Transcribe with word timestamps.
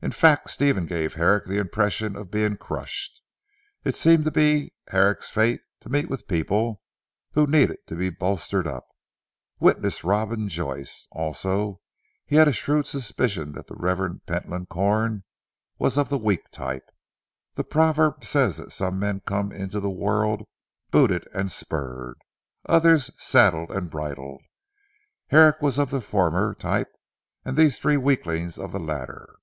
If 0.00 0.14
fact 0.14 0.48
Stephen 0.50 0.86
gave 0.86 1.14
Herrick 1.14 1.46
the 1.46 1.58
impression 1.58 2.14
of 2.14 2.30
being 2.30 2.56
crushed. 2.56 3.20
It 3.82 3.96
seemed 3.96 4.24
to 4.26 4.30
be 4.30 4.72
Herrick's 4.90 5.28
fate 5.28 5.62
to 5.80 5.88
meet 5.88 6.08
with 6.08 6.28
people 6.28 6.80
who 7.32 7.48
needed 7.48 7.78
to 7.88 7.96
be 7.96 8.08
bolstered 8.08 8.68
up, 8.68 8.86
witness 9.58 10.04
Robin 10.04 10.48
Joyce. 10.48 11.08
Also 11.10 11.80
he 12.24 12.36
had 12.36 12.46
a 12.46 12.52
shrewd 12.52 12.86
suspicion 12.86 13.50
that 13.54 13.66
the 13.66 13.74
Revd. 13.74 14.24
Pentland 14.26 14.68
Corn 14.68 15.24
was 15.76 15.98
of 15.98 16.08
the 16.08 16.16
weak 16.18 16.48
type. 16.50 16.88
The 17.56 17.64
proverb 17.64 18.24
says 18.24 18.58
that 18.58 18.70
some 18.70 19.00
men 19.00 19.22
come 19.26 19.50
into 19.50 19.80
the 19.80 19.90
world 19.90 20.46
booted 20.92 21.26
and 21.34 21.50
spurred 21.50 22.18
others 22.66 23.10
saddled 23.18 23.72
and 23.72 23.90
bridled. 23.90 24.42
Herrick 25.26 25.60
was 25.60 25.76
of 25.80 25.90
the 25.90 26.00
former 26.00 26.54
type, 26.54 26.92
and 27.44 27.56
these 27.56 27.76
three 27.80 27.96
weaklings 27.96 28.56
of 28.58 28.70
the 28.70 28.78
latter. 28.78 29.34